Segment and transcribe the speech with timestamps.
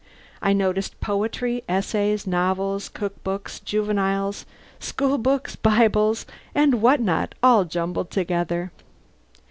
[0.41, 4.47] I noticed poetry, essays, novels, cook books, juveniles,
[4.79, 8.71] school books, Bibles, and what not all jumbled together.